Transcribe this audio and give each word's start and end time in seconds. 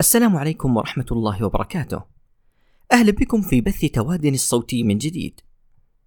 السلام 0.00 0.36
عليكم 0.36 0.76
ورحمة 0.76 1.06
الله 1.12 1.44
وبركاته. 1.44 2.02
أهلا 2.92 3.12
بكم 3.12 3.42
في 3.42 3.60
بث 3.60 3.84
تواد 3.84 4.24
الصوتي 4.24 4.82
من 4.82 4.98
جديد. 4.98 5.40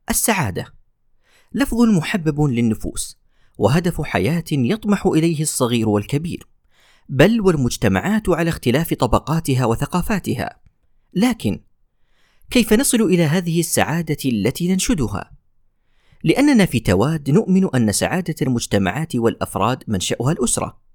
السعادة 0.10 0.66
لفظ 1.54 1.82
محبب 1.82 2.42
للنفوس، 2.42 3.20
وهدف 3.58 4.02
حياة 4.02 4.44
يطمح 4.52 5.06
إليه 5.06 5.42
الصغير 5.42 5.90
والكبير، 5.90 6.48
بل 7.10 7.42
والمجتمعات 7.42 8.30
على 8.30 8.50
اختلاف 8.50 8.94
طبقاتها 8.94 9.66
وثقافاتها. 9.66 10.60
لكن 11.14 11.60
كيف 12.50 12.74
نصل 12.74 13.02
إلى 13.02 13.24
هذه 13.24 13.60
السعادة 13.60 14.18
التي 14.26 14.72
ننشدها؟ 14.72 15.32
لأننا 16.24 16.66
في 16.66 16.80
تواد 16.80 17.30
نؤمن 17.30 17.76
أن 17.76 17.92
سعادة 17.92 18.36
المجتمعات 18.42 19.16
والأفراد 19.16 19.84
منشأها 19.88 20.32
الأسرة. 20.32 20.89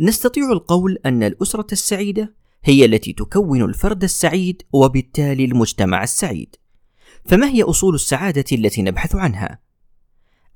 نستطيع 0.00 0.52
القول 0.52 0.98
أن 1.06 1.22
الأسرة 1.22 1.66
السعيدة 1.72 2.34
هي 2.64 2.84
التي 2.84 3.12
تكون 3.12 3.62
الفرد 3.62 4.04
السعيد 4.04 4.62
وبالتالي 4.72 5.44
المجتمع 5.44 6.02
السعيد. 6.02 6.56
فما 7.24 7.48
هي 7.48 7.62
أصول 7.62 7.94
السعادة 7.94 8.44
التي 8.52 8.82
نبحث 8.82 9.14
عنها؟ 9.14 9.58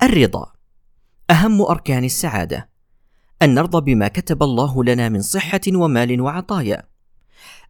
الرضا 0.03 0.53
أهم 1.31 1.63
أركان 1.63 2.05
السعادة 2.05 2.71
أن 3.43 3.55
نرضى 3.55 3.95
بما 3.95 4.09
كتب 4.09 4.43
الله 4.43 4.85
لنا 4.85 5.09
من 5.09 5.23
صحة 5.23 5.61
ومال 5.69 6.21
وعطايا. 6.21 6.89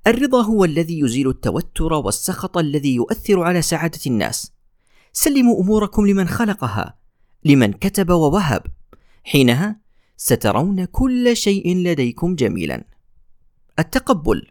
الرضا 0.06 0.42
هو 0.42 0.64
الذي 0.64 1.00
يزيل 1.00 1.28
التوتر 1.28 1.92
والسخط 1.92 2.59
الذي 2.59 2.95
يؤثر 2.95 3.42
على 3.42 3.62
سعادة 3.62 4.00
الناس. 4.06 4.53
سلموا 5.12 5.62
أموركم 5.62 6.06
لمن 6.06 6.28
خلقها، 6.28 6.98
لمن 7.45 7.73
كتب 7.73 8.11
ووهب. 8.11 8.62
حينها 9.25 9.80
سترون 10.20 10.84
كل 10.84 11.36
شيء 11.36 11.77
لديكم 11.77 12.34
جميلا. 12.34 12.84
التقبل. 13.78 14.46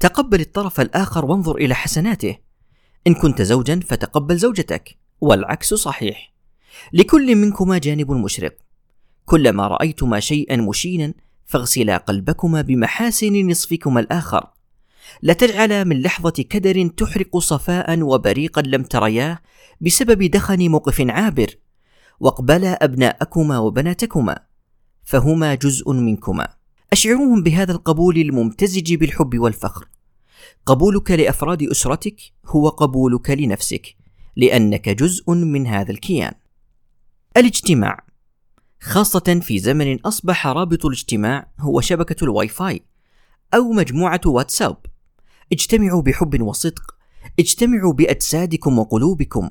تقبل 0.00 0.40
الطرف 0.40 0.80
الآخر 0.80 1.24
وانظر 1.24 1.56
إلى 1.56 1.74
حسناته. 1.74 2.36
إن 3.06 3.14
كنت 3.14 3.42
زوجا 3.42 3.80
فتقبل 3.86 4.36
زوجتك 4.36 4.98
والعكس 5.20 5.74
صحيح. 5.74 6.34
لكل 6.92 7.36
منكما 7.36 7.78
جانب 7.78 8.10
مشرق. 8.10 8.56
كلما 9.24 9.68
رأيتما 9.68 10.20
شيئا 10.20 10.56
مشينا 10.56 11.14
فاغسلا 11.46 11.96
قلبكما 11.96 12.62
بمحاسن 12.62 13.50
نصفكما 13.50 14.00
الآخر. 14.00 14.50
لا 15.22 15.32
تجعل 15.32 15.84
من 15.84 16.02
لحظة 16.02 16.44
كدر 16.50 16.86
تحرق 16.86 17.38
صفاء 17.38 18.02
وبريقا 18.02 18.62
لم 18.62 18.82
ترياه 18.82 19.38
بسبب 19.80 20.22
دخن 20.22 20.68
موقف 20.68 21.00
عابر. 21.00 21.54
واقبلا 22.20 22.84
أبناءكما 22.84 23.58
وبناتكما. 23.58 24.45
فهما 25.06 25.54
جزء 25.54 25.92
منكما. 25.92 26.48
اشعروهم 26.92 27.42
بهذا 27.42 27.72
القبول 27.72 28.18
الممتزج 28.18 28.94
بالحب 28.94 29.38
والفخر. 29.38 29.88
قبولك 30.66 31.10
لأفراد 31.10 31.62
أسرتك 31.62 32.20
هو 32.46 32.68
قبولك 32.68 33.30
لنفسك 33.30 33.96
لأنك 34.36 34.88
جزء 34.88 35.30
من 35.30 35.66
هذا 35.66 35.90
الكيان. 35.90 36.32
الاجتماع. 37.36 38.06
خاصة 38.80 39.40
في 39.42 39.58
زمن 39.58 40.00
أصبح 40.00 40.46
رابط 40.46 40.86
الاجتماع 40.86 41.52
هو 41.60 41.80
شبكة 41.80 42.24
الواي 42.24 42.48
فاي 42.48 42.82
أو 43.54 43.72
مجموعة 43.72 44.20
واتساب. 44.26 44.76
اجتمعوا 45.52 46.02
بحب 46.02 46.42
وصدق، 46.42 46.96
اجتمعوا 47.38 47.92
بأجسادكم 47.92 48.78
وقلوبكم، 48.78 49.50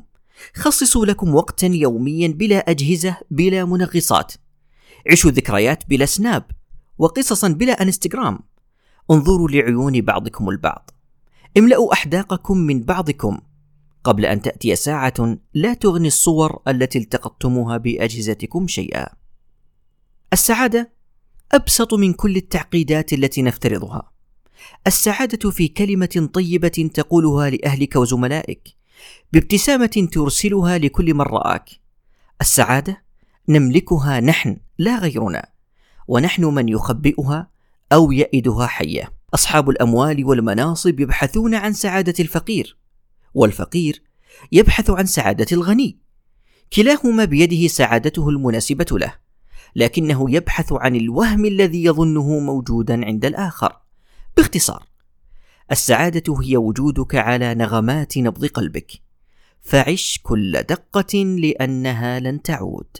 خصصوا 0.56 1.06
لكم 1.06 1.36
وقتا 1.36 1.68
يوميا 1.68 2.28
بلا 2.28 2.58
أجهزة 2.58 3.18
بلا 3.32 3.66
منغصات، 3.66 4.34
عيشوا 5.10 5.32
ذكريات 5.32 5.90
بلا 5.90 6.06
سناب 6.06 6.44
وقصصا 6.98 7.48
بلا 7.48 7.82
انستغرام 7.82 8.40
انظروا 9.12 9.50
لعيون 9.50 10.02
بعضكم 10.02 10.50
البعض 10.50 10.92
املأوا 11.58 11.94
أحداقكم 11.94 12.58
من 12.58 12.84
بعضكم 12.84 13.40
قبل 14.06 14.26
أن 14.26 14.42
تأتي 14.42 14.76
ساعة 14.76 15.38
لا 15.54 15.74
تغني 15.74 16.08
الصور 16.08 16.62
التي 16.68 16.98
التقطتموها 16.98 17.78
بأجهزتكم 17.78 18.68
شيئا. 18.68 19.08
السعادة 20.34 20.92
أبسط 21.52 21.94
من 21.94 22.14
كل 22.14 22.36
التعقيدات 22.36 23.14
التي 23.14 23.42
نفترضها. 23.42 24.12
السعادة 24.88 25.50
في 25.52 25.68
كلمة 25.68 26.30
طيبة 26.34 26.90
تقولها 26.94 27.50
لأهلك 27.50 27.96
وزملائك، 27.96 28.68
بابتسامة 29.34 30.08
ترسلها 30.12 30.78
لكل 30.78 31.14
من 31.14 31.22
رآك. 31.22 31.70
السعادة 32.42 33.02
نملكها 33.50 34.20
نحن 34.20 34.58
لا 34.78 35.00
غيرنا 35.00 35.46
ونحن 36.08 36.46
من 36.46 36.70
يخبئها 36.70 37.50
أو 37.92 38.12
يئدها 38.12 38.68
حية. 38.68 39.14
أصحاب 39.34 39.70
الأموال 39.70 40.26
والمناصب 40.26 41.00
يبحثون 41.00 41.56
عن 41.56 41.74
سعادة 41.74 42.14
الفقير 42.20 42.78
والفقير 43.34 44.04
يبحث 44.52 44.90
عن 44.90 45.06
سعادة 45.06 45.48
الغني. 45.52 46.00
كلاهما 46.74 47.26
بيده 47.26 47.68
سعادته 47.68 48.30
المناسبة 48.30 48.86
له 48.92 49.14
لكنه 49.76 50.32
يبحث 50.32 50.74
عن 50.74 50.96
الوهم 50.96 51.46
الذي 51.46 51.84
يظنه 51.84 52.40
موجودا 52.40 53.06
عند 53.06 53.26
الآخر. 53.26 53.78
باختصار 54.38 54.86
السعادة 55.72 56.42
هي 56.42 56.58
وجودك 56.58 57.16
على 57.16 57.56
نغمات 57.56 58.18
نبض 58.18 58.46
قلبك. 58.46 58.92
فعش 59.62 60.20
كل 60.24 60.64
دقة 60.64 61.18
لأنها 61.24 62.20
لن 62.20 62.42
تعود. 62.42 62.98